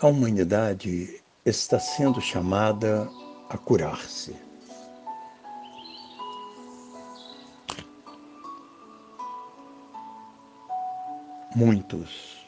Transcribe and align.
A 0.00 0.06
humanidade 0.06 1.20
está 1.44 1.80
sendo 1.80 2.20
chamada 2.20 3.10
a 3.50 3.58
curar-se. 3.58 4.36
Muitos 11.56 12.38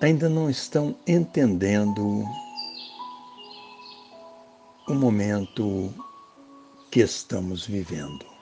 ainda 0.00 0.28
não 0.28 0.48
estão 0.48 0.94
entendendo 1.06 2.24
o 4.88 4.94
momento 4.94 5.92
que 6.90 7.00
estamos 7.00 7.66
vivendo. 7.66 8.37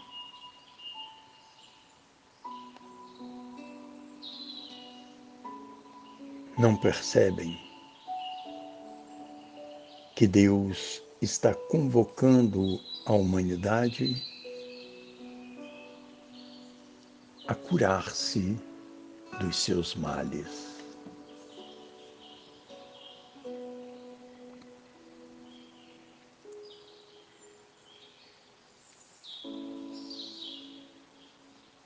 Não 6.59 6.75
percebem 6.75 7.61
que 10.15 10.27
Deus 10.27 11.03
está 11.21 11.55
convocando 11.55 12.81
a 13.05 13.13
humanidade 13.13 14.17
a 17.47 17.55
curar-se 17.55 18.59
dos 19.39 19.57
seus 19.59 19.95
males. 19.95 20.77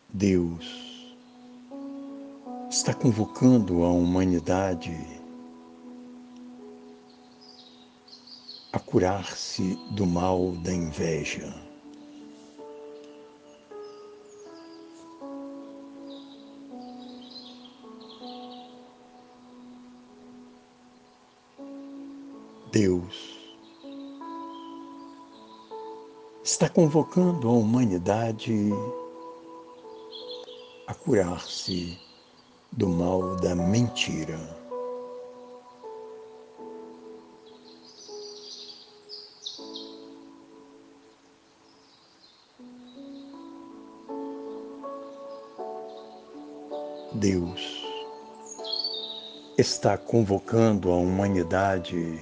Deus 0.09 0.80
está 2.71 2.95
convocando 2.95 3.83
a 3.83 3.89
humanidade 3.89 4.97
a 8.73 8.79
curar-se 8.79 9.75
do 9.91 10.07
mal 10.07 10.53
da 10.53 10.73
inveja. 10.73 11.53
Deus 22.71 23.37
está 26.45 26.69
convocando 26.69 27.49
a 27.49 27.53
humanidade 27.53 28.71
a 30.87 30.95
curar-se 30.95 32.10
do 32.73 32.89
mal 32.89 33.37
da 33.37 33.55
mentira. 33.55 34.39
Deus 47.13 47.85
está 49.59 49.99
convocando 49.99 50.91
a 50.91 50.97
humanidade 50.97 52.19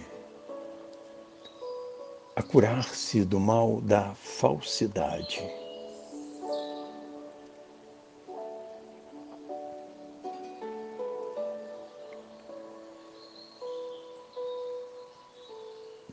a 2.35 2.43
curar-se 2.43 3.25
do 3.25 3.39
mal 3.39 3.81
da 3.81 4.15
falsidade. 4.15 5.68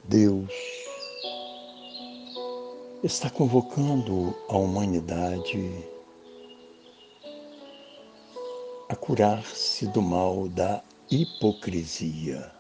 Deus 0.08 0.54
está 3.04 3.28
convocando 3.28 4.36
a 4.48 4.56
humanidade 4.56 5.84
a 8.88 8.96
curar-se 8.96 9.88
do 9.88 10.04
mal 10.04 10.48
da 10.48 10.84
hipocrisia. 11.10 12.52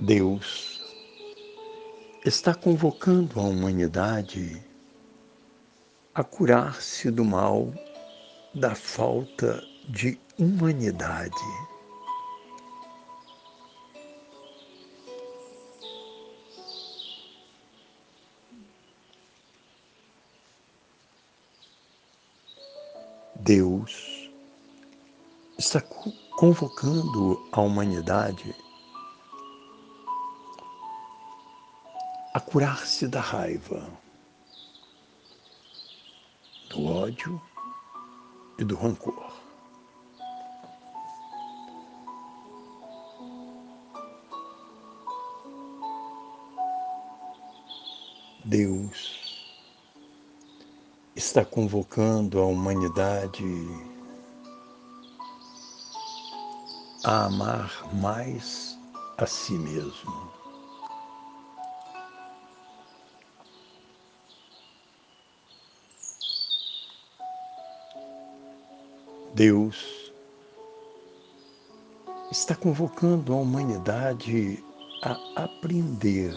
Deus 0.00 0.80
está 2.24 2.54
convocando 2.54 3.38
a 3.38 3.42
humanidade 3.42 4.64
a 6.14 6.24
curar-se 6.24 7.10
do 7.10 7.26
mal 7.26 7.74
da 8.56 8.74
falta 8.74 9.62
de 9.86 10.18
humanidade. 10.38 11.34
Deus 23.34 24.30
está 25.58 25.82
convocando 26.38 27.46
a 27.52 27.60
humanidade 27.60 28.54
a 32.32 32.40
curar-se 32.40 33.06
da 33.06 33.20
raiva, 33.20 33.86
do 36.70 36.86
ódio 36.86 37.40
e 38.58 38.64
do 38.64 38.74
rancor. 38.76 39.32
Deus 48.44 49.44
está 51.16 51.44
convocando 51.44 52.38
a 52.38 52.46
humanidade 52.46 53.44
a 57.02 57.24
amar 57.24 57.92
mais 57.94 58.78
a 59.18 59.26
si 59.26 59.54
mesmo. 59.54 60.45
Deus 69.36 70.10
está 72.32 72.56
convocando 72.56 73.34
a 73.34 73.36
humanidade 73.36 74.64
a 75.02 75.42
aprender 75.42 76.34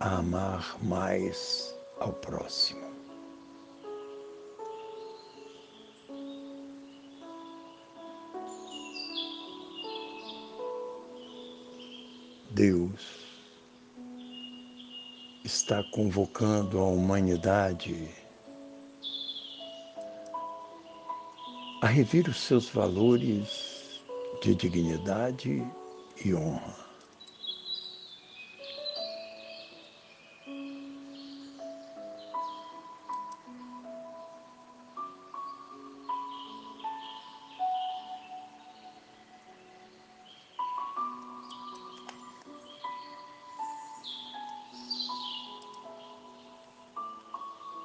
a 0.00 0.16
amar 0.16 0.76
mais 0.82 1.72
ao 2.00 2.12
próximo. 2.12 2.90
Deus 12.50 13.28
está 15.44 15.84
convocando 15.92 16.80
a 16.80 16.84
humanidade 16.88 18.27
a 21.80 21.86
rever 21.86 22.28
os 22.28 22.40
seus 22.40 22.68
valores 22.68 24.02
de 24.42 24.54
dignidade 24.54 25.64
e 26.24 26.34
honra. 26.34 26.88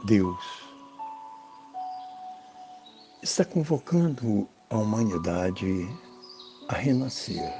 Deus 0.06 0.63
está 3.24 3.46
convocando 3.46 4.50
a 4.70 4.78
humanidade 4.78 5.88
a 6.68 6.76
renascer 6.76 7.54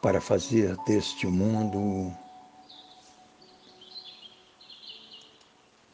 para 0.00 0.20
fazer 0.20 0.76
deste 0.86 1.26
mundo 1.26 2.16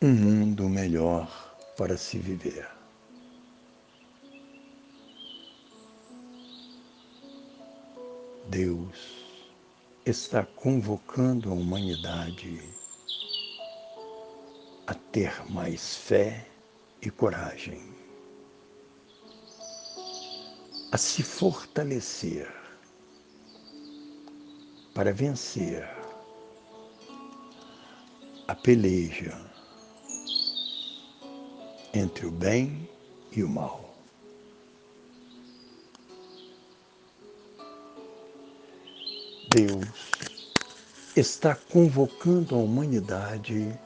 um 0.02 0.12
mundo 0.12 0.69
melhor 0.69 1.26
para 1.78 1.96
se 1.96 2.19
viver. 2.19 2.69
Deus 8.50 9.25
está 10.04 10.44
convocando 10.44 11.49
a 11.50 11.54
humanidade 11.54 12.62
ter 15.12 15.50
mais 15.50 15.96
fé 15.96 16.46
e 17.00 17.10
coragem, 17.10 17.82
a 20.93 20.99
se 20.99 21.22
fortalecer 21.22 22.50
para 24.94 25.12
vencer 25.12 25.88
a 28.46 28.55
peleja 28.55 29.38
entre 31.94 32.26
o 32.26 32.31
bem 32.31 32.88
e 33.32 33.43
o 33.43 33.49
mal. 33.49 33.94
Deus 39.50 39.88
está 41.16 41.54
convocando 41.54 42.54
a 42.54 42.58
humanidade 42.58 43.78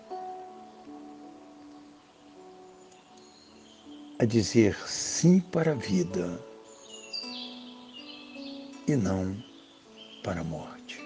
a 4.22 4.24
dizer 4.24 4.76
sim 4.86 5.40
para 5.40 5.72
a 5.72 5.74
vida 5.74 6.40
e 8.86 8.94
não 8.94 9.36
para 10.22 10.42
a 10.42 10.44
morte. 10.44 11.00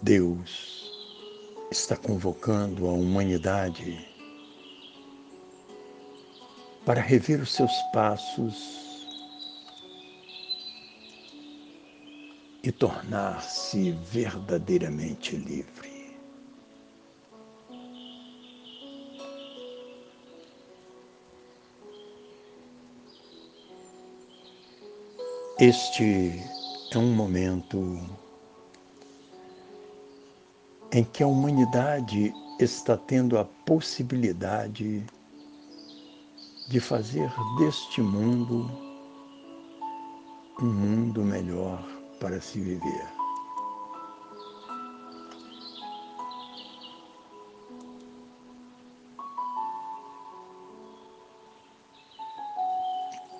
Deus 0.00 0.90
está 1.70 1.94
convocando 1.94 2.88
a 2.88 2.92
humanidade 2.92 4.08
para 6.86 7.02
rever 7.02 7.42
os 7.42 7.52
seus 7.52 7.72
passos 7.92 8.56
e 12.62 12.72
tornar-se 12.72 13.90
verdadeiramente 14.10 15.36
livre. 15.36 15.87
Este 25.60 26.40
é 26.92 26.98
um 26.98 27.12
momento 27.16 27.98
em 30.92 31.02
que 31.02 31.20
a 31.20 31.26
humanidade 31.26 32.32
está 32.60 32.96
tendo 32.96 33.36
a 33.36 33.44
possibilidade 33.66 35.04
de 36.68 36.78
fazer 36.78 37.28
deste 37.58 38.00
mundo 38.00 38.70
um 40.62 40.72
mundo 40.72 41.24
melhor 41.24 41.84
para 42.20 42.40
se 42.40 42.60
viver. 42.60 43.08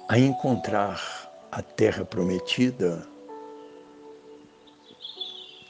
A 0.08 0.18
encontrar 0.18 1.17
a 1.50 1.62
terra 1.62 2.04
prometida 2.04 3.06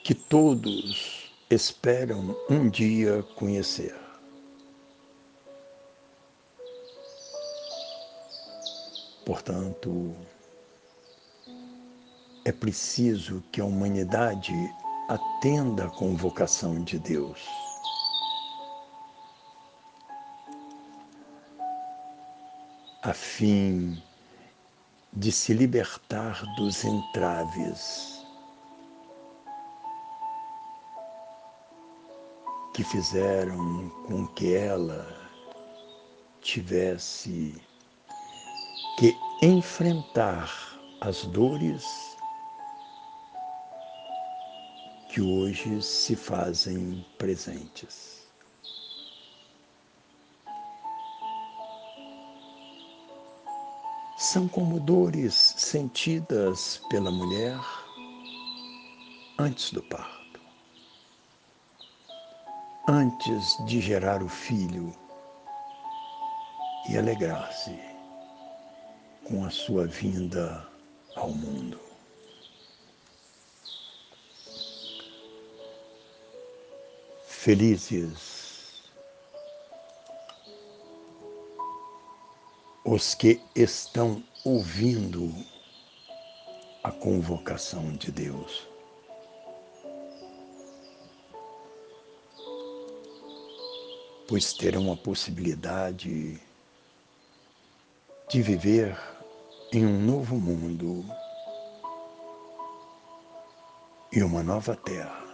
que 0.03 0.15
todos 0.15 1.33
esperam 1.51 2.37
um 2.51 2.69
dia 2.69 3.23
conhecer. 3.37 3.95
Portanto, 9.25 10.17
é 12.45 12.51
preciso 12.53 13.43
que 13.53 13.61
a 13.61 13.65
humanidade 13.65 14.55
atenda 15.09 15.85
à 15.85 15.91
convocação 15.91 16.83
de 16.83 16.99
Deus. 16.99 17.47
A 23.03 23.13
fim 23.13 24.03
de 25.13 25.33
se 25.33 25.53
libertar 25.53 26.43
dos 26.57 26.85
entraves 26.85 28.25
que 32.75 32.85
fizeram 32.85 33.89
com 34.07 34.27
que 34.29 34.55
ela 34.55 35.07
tivesse 36.41 37.61
que 38.99 39.17
enfrentar 39.43 40.79
as 41.01 41.25
dores 41.27 41.85
que 45.09 45.21
hoje 45.21 45.83
se 45.83 46.15
fazem 46.15 47.05
presentes. 47.17 48.18
São 54.19 54.49
como 54.49 54.81
dores 54.81 55.55
sentidas 55.57 56.81
pela 56.91 57.11
mulher 57.11 57.59
antes 59.39 59.71
do 59.71 59.83
parto 59.85 60.19
antes 62.89 63.63
de 63.67 63.83
gerar 63.83 64.23
o 64.23 64.29
filho 64.29 64.95
e 66.89 66.97
alegrar-se 66.97 67.79
com 69.25 69.45
a 69.45 69.51
sua 69.51 69.87
vinda 69.87 70.67
ao 71.15 71.31
mundo. 71.31 71.79
Felizes 77.27 78.38
os 82.91 83.15
que 83.15 83.39
estão 83.55 84.25
ouvindo 84.47 85.31
a 86.83 86.91
convocação 86.91 87.93
de 87.97 88.11
Deus. 88.11 88.67
pois 94.27 94.53
terão 94.53 94.93
a 94.93 94.97
possibilidade 94.97 96.39
de 98.29 98.43
viver 98.43 98.95
em 99.73 99.87
um 99.87 99.99
novo 100.05 100.37
mundo 100.39 101.03
e 104.13 104.23
uma 104.23 104.43
nova 104.43 104.77
terra. 104.77 105.25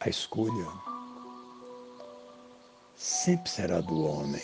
A 0.00 0.10
escolha 0.10 0.97
sempre 2.98 3.48
será 3.48 3.80
do 3.80 4.02
homem, 4.02 4.42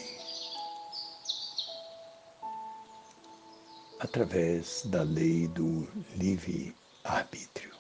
através 3.99 4.83
da 4.87 5.03
lei 5.03 5.49
do 5.49 5.89
livre-arbítrio. 6.15 7.75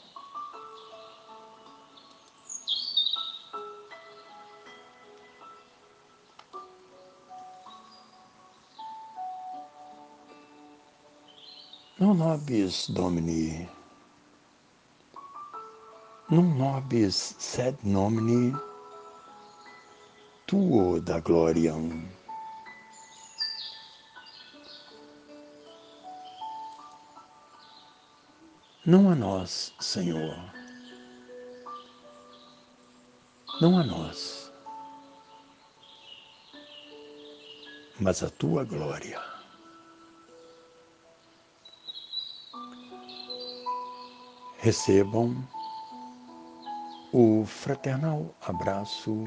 Non 12.00 12.16
nobis 12.16 12.88
Domini, 12.90 13.68
non 16.28 16.58
nobis 16.58 17.36
sed 17.38 17.78
nomini 17.84 18.52
tuo 20.46 21.00
da 21.00 21.20
gloriam. 21.20 22.08
Não 28.86 29.10
a 29.10 29.14
nós, 29.14 29.74
Senhor, 29.80 30.36
não 33.58 33.78
a 33.78 33.82
nós, 33.84 34.52
mas 37.98 38.22
a 38.22 38.28
tua 38.28 38.64
glória. 38.64 39.22
Recebam 44.58 45.34
o 47.12 47.46
fraternal 47.46 48.34
abraço 48.42 49.26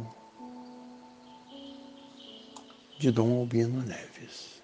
de 2.99 3.11
Dom 3.11 3.39
Albino 3.41 3.81
Neves. 3.83 4.61